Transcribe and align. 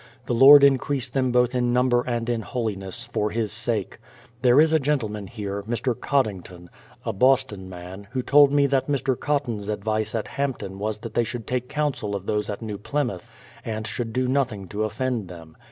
The 0.25 0.33
Lord 0.33 0.63
increase 0.63 1.11
them 1.11 1.31
both 1.31 1.53
in 1.53 1.73
number 1.73 2.01
and 2.01 2.27
in 2.27 2.41
hohness, 2.41 3.05
for 3.13 3.29
His 3.29 3.51
sake. 3.51 3.99
There 4.41 4.59
is 4.59 4.73
a 4.73 4.79
gentlemen 4.79 5.27
here, 5.27 5.61
Mr. 5.61 5.93
Coddington, 5.93 6.71
a 7.05 7.13
Boston 7.13 7.69
man, 7.69 8.07
who 8.09 8.23
told 8.23 8.51
me 8.51 8.65
that 8.65 8.87
Mr. 8.87 9.15
Cotton's 9.15 9.69
advice 9.69 10.15
at 10.15 10.27
Hampton 10.27 10.79
was 10.79 10.97
that 11.01 11.13
they 11.13 11.23
should 11.23 11.45
take 11.45 11.69
counsel 11.69 12.15
of 12.15 12.25
those 12.25 12.49
at 12.49 12.63
New 12.63 12.79
Plymouth, 12.79 13.29
and 13.63 13.85
should 13.85 14.11
do 14.11 14.27
nothing 14.27 14.67
to 14.69 14.85
offend 14.85 15.27
them. 15.27 15.55